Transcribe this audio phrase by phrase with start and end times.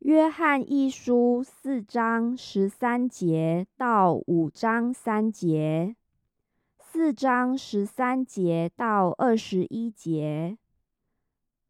[0.00, 5.96] 约翰一书四章十三节到五章三节，
[6.78, 10.56] 四章十三节到二十一节，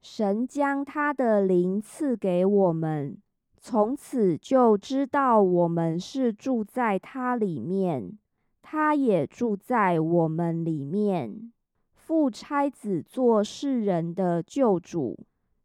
[0.02, 3.16] 神将他的灵赐给我们，
[3.56, 8.18] 从此就知道我们是住在他里面，
[8.60, 11.50] 他也住在我们里面。
[11.94, 15.18] 父差子做世人的救主。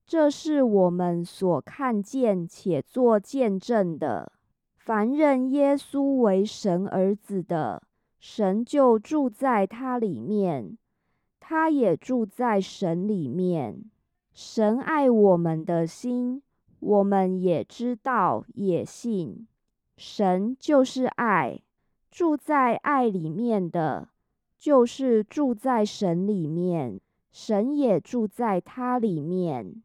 [0.06, 4.32] 这是我们所看见且做见证的。
[4.76, 7.82] 凡认耶稣为神儿子的，
[8.20, 10.78] 神就住在他里面，
[11.40, 13.90] 他也住在神里面。
[14.34, 16.42] 神爱我们的心，
[16.80, 19.48] 我们也知道，也信。
[19.96, 21.62] 神就是爱，
[22.12, 24.10] 住在爱里面的，
[24.60, 27.00] 就是住在神里面，
[27.32, 29.82] 神也住在他里面。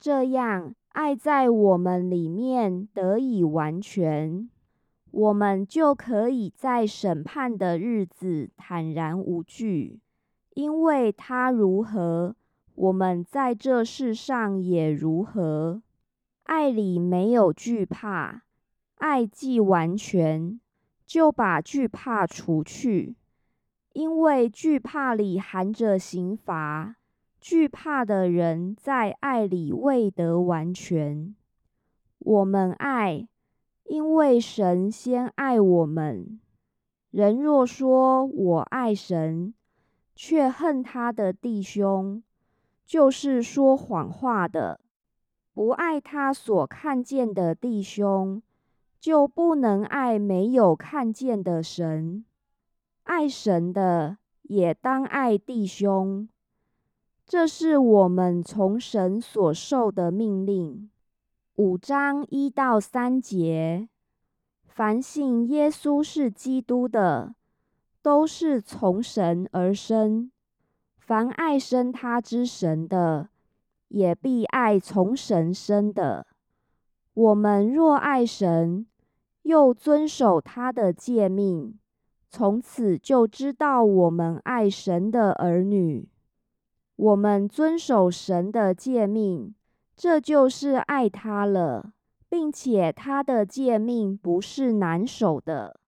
[0.00, 4.48] 这样，爱在我们里面得以完全，
[5.10, 10.00] 我们就可以在审判的日子坦然无惧，
[10.54, 12.34] 因为他如何，
[12.74, 15.82] 我们在这世上也如何。
[16.44, 18.44] 爱里没有惧怕，
[18.96, 20.58] 爱既完全，
[21.04, 23.16] 就把惧怕除去，
[23.92, 26.96] 因为惧怕里含着刑罚。
[27.40, 31.34] 惧怕的人在爱里未得完全。
[32.18, 33.26] 我们爱，
[33.84, 36.38] 因为神先爱我们。
[37.10, 39.54] 人若说我爱神，
[40.14, 42.22] 却恨他的弟兄，
[42.84, 44.80] 就是说谎话的。
[45.54, 48.42] 不爱他所看见的弟兄，
[49.00, 52.24] 就不能爱没有看见的神。
[53.04, 56.28] 爱神的，也当爱弟兄。
[57.30, 60.90] 这是我们从神所受的命令。
[61.54, 63.88] 五章一到三节：
[64.66, 67.36] 凡信耶稣是基督的，
[68.02, 70.32] 都是从神而生；
[70.98, 73.28] 凡爱生他之神的，
[73.86, 76.26] 也必爱从神生的。
[77.14, 78.84] 我们若爱神，
[79.42, 81.78] 又遵守他的诫命，
[82.28, 86.08] 从此就知道我们爱神的儿女。
[87.00, 89.54] 我们遵守神的诫命，
[89.96, 91.94] 这就是爱他了，
[92.28, 95.80] 并且他的诫命不是难守的。